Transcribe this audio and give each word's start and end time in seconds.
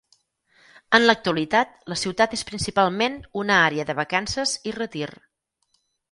En 0.97 1.03
l'actualitat, 1.09 1.75
la 1.93 1.97
ciutat 2.03 2.33
és 2.37 2.43
principalment 2.51 3.19
una 3.41 3.57
àrea 3.67 3.85
de 3.91 3.97
vacances 3.99 4.55
i 4.71 4.73
retir. 4.79 5.11